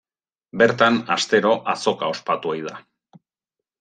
[0.61, 2.75] Bertan astero azoka ospatu ohi da.